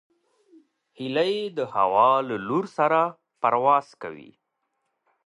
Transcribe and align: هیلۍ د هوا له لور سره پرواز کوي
هیلۍ 0.97 1.35
د 1.57 1.59
هوا 1.73 2.09
له 2.27 2.35
لور 2.47 2.65
سره 2.77 3.01
پرواز 3.41 3.87
کوي 4.01 4.31